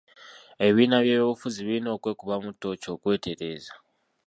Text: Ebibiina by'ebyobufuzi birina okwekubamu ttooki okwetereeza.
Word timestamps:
Ebibiina 0.65 0.97
by'ebyobufuzi 1.03 1.59
birina 1.67 1.89
okwekubamu 1.95 2.49
ttooki 2.53 2.87
okwetereeza. 2.95 3.73